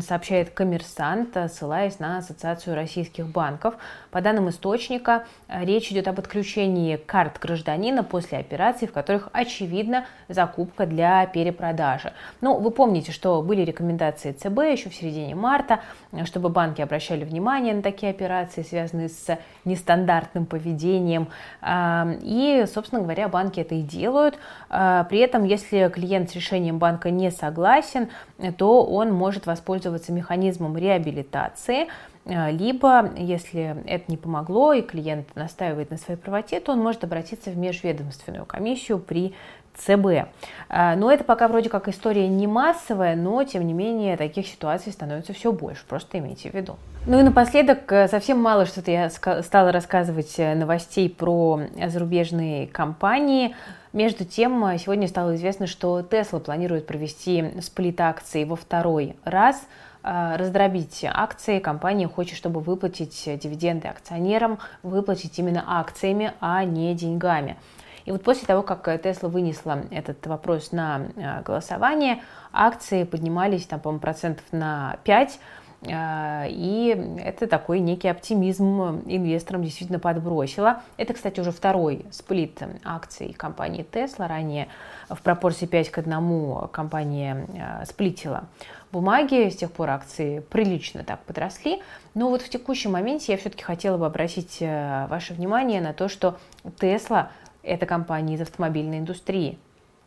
сообщает 0.00 0.50
коммерсант, 0.50 1.36
ссылаясь 1.50 1.98
на 1.98 2.18
Ассоциацию 2.18 2.76
российских 2.76 3.26
банков. 3.26 3.74
По 4.10 4.20
данным 4.20 4.48
источника, 4.48 5.26
э, 5.48 5.64
речь 5.64 5.90
идет 5.90 6.08
об 6.08 6.18
отключении 6.18 6.96
карт 6.96 7.38
гражданина 7.40 8.04
после 8.04 8.38
операций, 8.38 8.86
в 8.86 8.92
которых 8.92 9.28
очевидна 9.32 10.06
закупка 10.28 10.86
для 10.86 11.26
перепродажи. 11.26 12.12
Ну, 12.40 12.58
вы 12.58 12.70
помните, 12.70 13.10
что 13.10 13.42
были 13.42 13.62
рекомендации 13.62 14.32
ЦБ 14.32 14.58
еще 14.60 14.88
в 14.88 14.94
середине 14.94 15.34
марта, 15.34 15.80
э, 16.12 16.24
чтобы 16.24 16.48
банки 16.48 16.80
обращали 16.80 17.24
внимание 17.24 17.74
на 17.74 17.82
такие 17.82 18.10
операции, 18.10 18.62
связанные 18.62 19.08
с 19.08 19.38
нестандартным 19.64 20.46
поведением. 20.46 21.28
И, 21.62 22.64
собственно 22.72 23.02
говоря, 23.02 23.28
банки 23.28 23.58
это 23.60 23.74
и 23.74 23.82
делают. 23.82 24.38
При 24.68 25.18
этом, 25.18 25.44
если 25.44 25.88
клиент 25.88 26.30
с 26.30 26.34
решением 26.34 26.78
банка 26.78 27.10
не 27.10 27.30
согласен, 27.30 28.08
то 28.56 28.84
он 28.84 29.12
может 29.12 29.46
воспользоваться 29.56 30.12
механизмом 30.12 30.76
реабилитации, 30.76 31.88
а, 32.26 32.50
либо, 32.50 33.10
если 33.16 33.76
это 33.86 34.04
не 34.08 34.16
помогло 34.16 34.72
и 34.72 34.82
клиент 34.82 35.34
настаивает 35.34 35.90
на 35.90 35.96
своей 35.96 36.18
правоте, 36.18 36.60
то 36.60 36.72
он 36.72 36.80
может 36.80 37.04
обратиться 37.04 37.50
в 37.50 37.56
межведомственную 37.56 38.44
комиссию 38.44 38.98
при 38.98 39.34
ЦБ. 39.76 40.28
А, 40.68 40.96
но 40.96 41.10
это 41.10 41.24
пока 41.24 41.48
вроде 41.48 41.68
как 41.68 41.88
история 41.88 42.28
не 42.28 42.46
массовая, 42.46 43.16
но 43.16 43.44
тем 43.44 43.66
не 43.66 43.72
менее 43.72 44.16
таких 44.16 44.46
ситуаций 44.46 44.92
становится 44.92 45.32
все 45.32 45.52
больше, 45.52 45.84
просто 45.86 46.18
имейте 46.18 46.50
в 46.50 46.54
виду. 46.54 46.76
Ну 47.06 47.20
и 47.20 47.22
напоследок, 47.22 47.90
э, 47.92 48.08
совсем 48.08 48.40
мало 48.40 48.66
что-то 48.66 48.90
я 48.90 49.10
стала 49.10 49.70
рассказывать 49.70 50.34
э, 50.38 50.54
новостей 50.54 51.08
про 51.08 51.60
зарубежные 51.86 52.66
компании. 52.66 53.54
Между 53.92 54.24
тем, 54.24 54.78
сегодня 54.78 55.08
стало 55.08 55.36
известно, 55.36 55.66
что 55.66 56.00
Tesla 56.00 56.40
планирует 56.40 56.86
провести 56.86 57.60
сплит 57.60 58.00
акций 58.00 58.44
во 58.44 58.56
второй 58.56 59.16
раз– 59.24 59.66
раздробить 60.02 61.04
акции. 61.04 61.58
Компания 61.58 62.06
хочет, 62.06 62.36
чтобы 62.36 62.60
выплатить 62.60 63.24
дивиденды 63.26 63.88
акционерам, 63.88 64.60
выплатить 64.84 65.36
именно 65.38 65.64
акциями, 65.66 66.32
а 66.38 66.62
не 66.64 66.94
деньгами. 66.94 67.56
И 68.04 68.12
вот 68.12 68.22
после 68.22 68.46
того, 68.46 68.62
как 68.62 68.86
Tesla 68.86 69.28
вынесла 69.28 69.80
этот 69.90 70.24
вопрос 70.28 70.70
на 70.70 71.08
голосование, 71.44 72.22
акции 72.52 73.02
поднимались, 73.02 73.66
там, 73.66 73.80
по-моему, 73.80 74.00
процентов 74.00 74.44
на 74.52 74.98
5, 75.02 75.40
И 75.82 77.16
это 77.22 77.46
такой 77.46 77.80
некий 77.80 78.08
оптимизм 78.08 79.02
инвесторам 79.06 79.62
действительно 79.62 79.98
подбросило. 79.98 80.82
Это, 80.96 81.12
кстати, 81.14 81.38
уже 81.38 81.52
второй 81.52 82.06
сплит 82.10 82.62
акций 82.84 83.34
компании 83.34 83.86
Tesla. 83.90 84.26
Ранее 84.26 84.68
в 85.08 85.20
пропорции 85.22 85.66
5 85.66 85.90
к 85.90 85.98
1 85.98 86.68
компания 86.68 87.84
сплитила 87.84 88.44
бумаги, 88.90 89.50
с 89.50 89.56
тех 89.56 89.70
пор 89.70 89.90
акции 89.90 90.40
прилично 90.40 91.04
так 91.04 91.20
подросли. 91.20 91.82
Но 92.14 92.30
вот 92.30 92.40
в 92.40 92.48
текущем 92.48 92.92
моменте 92.92 93.32
я 93.32 93.38
все-таки 93.38 93.62
хотела 93.62 93.98
бы 93.98 94.06
обратить 94.06 94.58
ваше 94.60 95.34
внимание 95.34 95.80
на 95.80 95.92
то, 95.92 96.08
что 96.08 96.38
Tesla– 96.64 97.28
это 97.62 97.84
компания 97.84 98.36
из 98.36 98.40
автомобильной 98.40 98.98
индустрии 98.98 99.58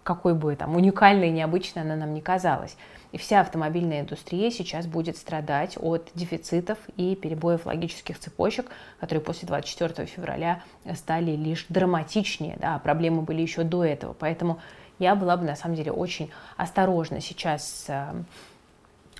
какой 0.09 0.33
бы 0.33 0.55
там 0.55 0.75
уникальной 0.75 1.27
и 1.27 1.31
необычной 1.31 1.83
она 1.83 1.95
нам 1.95 2.15
не 2.15 2.21
казалась. 2.21 2.75
И 3.11 3.19
вся 3.19 3.41
автомобильная 3.41 4.01
индустрия 4.01 4.49
сейчас 4.49 4.87
будет 4.87 5.17
страдать 5.17 5.77
от 5.79 6.09
дефицитов 6.15 6.79
и 6.97 7.15
перебоев 7.15 7.67
логических 7.67 8.17
цепочек, 8.17 8.71
которые 8.99 9.23
после 9.23 9.47
24 9.47 10.07
февраля 10.07 10.63
стали 10.95 11.35
лишь 11.35 11.67
драматичнее. 11.69 12.57
Да, 12.59 12.79
проблемы 12.79 13.21
были 13.21 13.43
еще 13.43 13.61
до 13.61 13.85
этого. 13.85 14.13
Поэтому 14.13 14.59
я 14.97 15.13
была 15.13 15.37
бы 15.37 15.45
на 15.45 15.55
самом 15.55 15.75
деле 15.75 15.91
очень 15.91 16.31
осторожна 16.57 17.21
сейчас 17.21 17.85
э, 17.87 18.23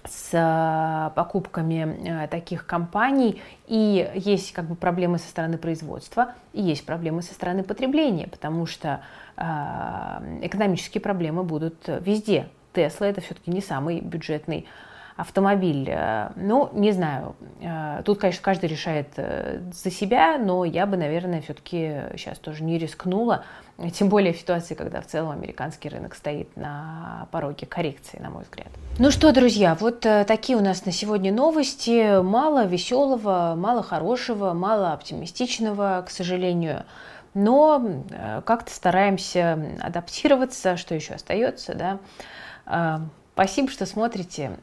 с 0.06 0.30
э, 0.34 1.16
покупками 1.16 2.24
э, 2.24 2.28
таких 2.28 2.66
компаний. 2.66 3.42
И 3.68 4.12
есть 4.16 4.54
как 4.54 4.66
бы 4.66 4.76
проблемы 4.76 5.18
со 5.18 5.28
стороны 5.28 5.58
производства, 5.58 6.34
и 6.54 6.62
есть 6.62 6.86
проблемы 6.86 7.22
со 7.22 7.34
стороны 7.34 7.64
потребления, 7.64 8.28
потому 8.28 8.66
что 8.66 9.02
э, 9.36 9.42
экономические 10.42 11.02
проблемы 11.02 11.44
будут 11.44 11.88
везде. 11.88 12.48
Тесла 12.74 13.08
это 13.08 13.22
все-таки 13.22 13.52
не 13.52 13.62
самый 13.62 14.00
бюджетный 14.00 14.68
автомобиль. 15.20 15.94
Ну, 16.36 16.70
не 16.74 16.92
знаю. 16.92 17.36
Тут, 18.06 18.20
конечно, 18.20 18.42
каждый 18.42 18.70
решает 18.70 19.08
за 19.16 19.92
себя, 19.92 20.38
но 20.38 20.66
я 20.66 20.86
бы, 20.86 20.98
наверное, 20.98 21.42
все-таки 21.42 22.04
сейчас 22.16 22.40
тоже 22.40 22.64
не 22.64 22.78
рискнула 22.78 23.44
тем 23.94 24.10
более 24.10 24.34
в 24.34 24.38
ситуации, 24.38 24.74
когда 24.76 25.02
в 25.02 25.08
целом 25.08 25.32
американский 25.32 25.90
рынок 25.90 26.14
стоит 26.16 26.56
на 26.58 27.28
пороге 27.32 27.66
коррекции, 27.66 28.20
на 28.20 28.30
мой 28.30 28.44
взгляд. 28.44 28.68
Ну 28.98 29.10
что, 29.12 29.32
друзья, 29.32 29.76
вот 29.80 30.06
э, 30.06 30.26
такие 30.26 30.58
у 30.58 30.62
нас 30.62 30.86
на 30.86 30.92
сегодня 30.92 31.32
новости. 31.32 32.22
Мало 32.22 32.66
веселого, 32.66 33.54
мало 33.56 33.82
хорошего, 33.82 34.52
мало 34.54 34.92
оптимистичного, 34.92 36.04
к 36.06 36.10
сожалению. 36.10 36.84
Но 37.34 37.82
э, 38.10 38.42
как-то 38.46 38.72
стараемся 38.72 39.78
адаптироваться, 39.80 40.76
что 40.76 40.94
еще 40.94 41.14
остается, 41.14 41.74
да. 42.66 43.02
Э, 43.40 43.44
спасибо, 43.44 43.70
что 43.70 43.86
смотрите, 43.86 44.58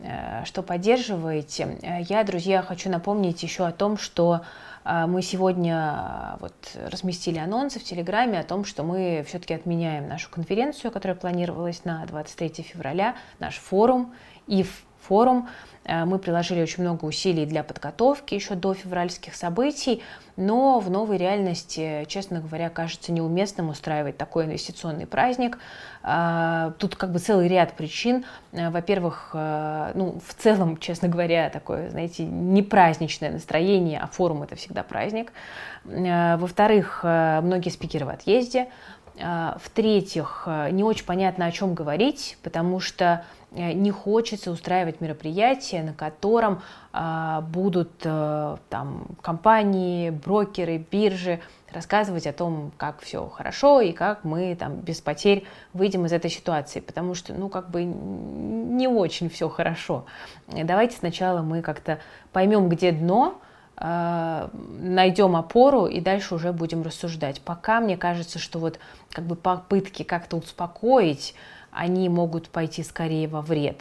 что 0.44 0.62
поддерживаете. 0.62 1.78
Я, 2.08 2.24
друзья, 2.24 2.62
хочу 2.62 2.90
напомнить 2.90 3.42
еще 3.42 3.66
о 3.66 3.72
том, 3.72 3.96
что 3.96 4.42
а, 4.84 5.06
мы 5.06 5.22
сегодня 5.22 6.36
вот 6.40 6.54
разместили 6.90 7.38
анонсы 7.38 7.80
в 7.80 7.84
Телеграме 7.84 8.38
о 8.38 8.44
том, 8.44 8.64
что 8.64 8.82
мы 8.82 9.24
все-таки 9.26 9.54
отменяем 9.54 10.08
нашу 10.08 10.30
конференцию, 10.30 10.92
которая 10.92 11.16
планировалась 11.16 11.84
на 11.84 12.04
23 12.06 12.62
февраля, 12.62 13.16
наш 13.38 13.56
форум, 13.56 14.14
ИФ 14.46 14.85
форум. 15.06 15.48
Э, 15.86 16.04
мы 16.04 16.18
приложили 16.18 16.60
очень 16.60 16.82
много 16.82 17.04
усилий 17.04 17.46
для 17.46 17.62
подготовки 17.62 18.34
еще 18.34 18.54
до 18.54 18.74
февральских 18.74 19.34
событий, 19.34 20.02
но 20.36 20.80
в 20.80 20.90
новой 20.90 21.16
реальности, 21.16 22.04
честно 22.08 22.40
говоря, 22.40 22.68
кажется 22.68 23.12
неуместным 23.12 23.68
устраивать 23.68 24.16
такой 24.16 24.44
инвестиционный 24.44 25.06
праздник. 25.06 25.58
Э, 26.02 26.72
тут 26.78 26.96
как 26.96 27.12
бы 27.12 27.18
целый 27.18 27.48
ряд 27.48 27.74
причин. 27.74 28.24
Э, 28.52 28.70
во-первых, 28.70 29.30
ну, 29.32 30.18
в 30.26 30.34
целом, 30.34 30.76
честно 30.80 31.08
говоря, 31.08 31.50
такое, 31.50 31.90
знаете, 31.90 32.24
не 32.24 32.62
праздничное 32.62 33.30
настроение, 33.30 34.00
а 34.00 34.06
форум 34.06 34.42
это 34.42 34.56
всегда 34.56 34.82
праздник. 34.82 35.32
Во-вторых, 35.84 37.04
многие 37.04 37.70
спикеры 37.70 38.06
в 38.06 38.08
отъезде. 38.08 38.68
В-третьих, 39.14 40.48
не 40.72 40.82
очень 40.82 41.06
понятно, 41.06 41.46
о 41.46 41.52
чем 41.52 41.74
говорить, 41.74 42.36
потому 42.42 42.80
что 42.80 43.24
не 43.56 43.90
хочется 43.90 44.50
устраивать 44.50 45.00
мероприятие, 45.00 45.82
на 45.82 45.94
котором 45.94 46.62
а, 46.92 47.40
будут 47.40 47.90
а, 48.04 48.58
там 48.68 49.06
компании, 49.22 50.10
брокеры, 50.10 50.78
биржи 50.78 51.40
рассказывать 51.72 52.26
о 52.26 52.32
том, 52.32 52.72
как 52.76 53.00
все 53.00 53.28
хорошо 53.28 53.80
и 53.80 53.92
как 53.92 54.24
мы 54.24 54.54
там 54.56 54.76
без 54.76 55.00
потерь 55.00 55.44
выйдем 55.72 56.06
из 56.06 56.12
этой 56.12 56.30
ситуации, 56.30 56.80
потому 56.80 57.14
что, 57.14 57.34
ну, 57.34 57.48
как 57.48 57.70
бы 57.70 57.84
не 57.84 58.88
очень 58.88 59.28
все 59.28 59.48
хорошо. 59.48 60.06
Давайте 60.46 60.96
сначала 60.96 61.42
мы 61.42 61.62
как-то 61.62 61.98
поймем, 62.32 62.68
где 62.68 62.92
дно, 62.92 63.40
а, 63.78 64.50
найдем 64.54 65.36
опору 65.36 65.86
и 65.86 66.00
дальше 66.00 66.34
уже 66.34 66.52
будем 66.52 66.82
рассуждать. 66.82 67.42
Пока 67.42 67.80
мне 67.80 67.96
кажется, 67.96 68.38
что 68.38 68.58
вот 68.58 68.78
как 69.10 69.24
бы 69.24 69.36
попытки 69.36 70.02
как-то 70.02 70.38
успокоить 70.38 71.34
они 71.70 72.08
могут 72.08 72.48
пойти 72.48 72.82
скорее 72.82 73.28
во 73.28 73.40
вред. 73.40 73.80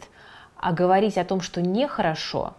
А 0.56 0.72
говорить 0.72 1.18
о 1.18 1.24
том, 1.24 1.40
что 1.40 1.60
нехорошо, 1.60 2.54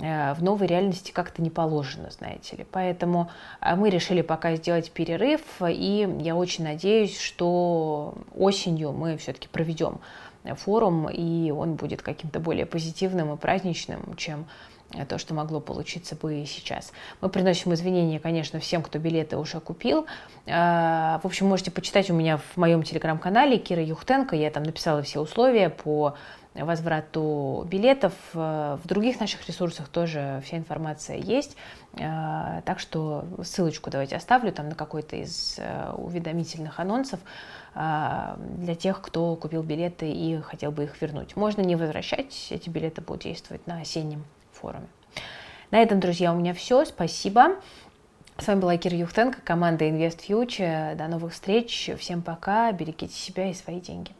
э, 0.00 0.34
в 0.34 0.42
новой 0.42 0.66
реальности 0.66 1.10
как-то 1.12 1.42
не 1.42 1.50
положено, 1.50 2.10
знаете 2.10 2.56
ли. 2.56 2.66
Поэтому 2.70 3.30
э, 3.60 3.74
мы 3.76 3.90
решили 3.90 4.22
пока 4.22 4.56
сделать 4.56 4.90
перерыв, 4.90 5.40
и 5.66 6.08
я 6.20 6.36
очень 6.36 6.64
надеюсь, 6.64 7.18
что 7.18 8.14
осенью 8.36 8.92
мы 8.92 9.16
все-таки 9.16 9.48
проведем 9.48 10.00
форум, 10.56 11.08
и 11.08 11.50
он 11.50 11.74
будет 11.74 12.02
каким-то 12.02 12.40
более 12.40 12.66
позитивным 12.66 13.34
и 13.34 13.36
праздничным, 13.36 14.16
чем 14.16 14.46
то, 15.08 15.18
что 15.18 15.34
могло 15.34 15.60
получиться 15.60 16.16
бы 16.16 16.44
сейчас. 16.46 16.92
Мы 17.20 17.28
приносим 17.28 17.72
извинения, 17.74 18.18
конечно, 18.18 18.58
всем, 18.58 18.82
кто 18.82 18.98
билеты 18.98 19.36
уже 19.36 19.60
купил. 19.60 20.06
А, 20.46 21.20
в 21.22 21.26
общем, 21.26 21.46
можете 21.46 21.70
почитать 21.70 22.10
у 22.10 22.14
меня 22.14 22.38
в 22.38 22.56
моем 22.56 22.82
телеграм-канале 22.82 23.58
Кира 23.58 23.82
Юхтенко. 23.82 24.34
Я 24.34 24.50
там 24.50 24.64
написала 24.64 25.02
все 25.02 25.20
условия 25.20 25.70
по 25.70 26.16
возврату 26.54 27.64
билетов. 27.70 28.12
В 28.32 28.80
других 28.82 29.20
наших 29.20 29.46
ресурсах 29.46 29.88
тоже 29.88 30.42
вся 30.44 30.56
информация 30.56 31.16
есть. 31.16 31.56
Так 31.92 32.80
что 32.80 33.24
ссылочку 33.44 33.90
давайте 33.90 34.16
оставлю 34.16 34.50
там 34.50 34.68
на 34.68 34.74
какой-то 34.74 35.14
из 35.14 35.56
э, 35.58 35.92
уведомительных 35.96 36.80
анонсов 36.80 37.20
для 37.72 38.74
тех, 38.74 39.00
кто 39.00 39.36
купил 39.36 39.62
билеты 39.62 40.10
и 40.10 40.40
хотел 40.40 40.72
бы 40.72 40.84
их 40.84 41.00
вернуть. 41.00 41.36
Можно 41.36 41.60
не 41.60 41.76
возвращать, 41.76 42.48
эти 42.50 42.68
билеты 42.68 43.00
будут 43.00 43.22
действовать 43.22 43.64
на 43.68 43.80
осеннем 43.80 44.24
форуме. 44.60 44.86
На 45.70 45.82
этом, 45.82 46.00
друзья, 46.00 46.32
у 46.32 46.36
меня 46.36 46.54
все. 46.54 46.84
Спасибо. 46.84 47.56
С 48.38 48.46
вами 48.46 48.60
была 48.60 48.76
Кира 48.76 48.96
Юхтенко, 48.96 49.40
команда 49.42 49.84
Invest 49.86 50.26
Future. 50.28 50.94
До 50.96 51.08
новых 51.08 51.32
встреч. 51.32 51.90
Всем 51.98 52.22
пока. 52.22 52.72
Берегите 52.72 53.14
себя 53.14 53.50
и 53.50 53.54
свои 53.54 53.80
деньги. 53.80 54.12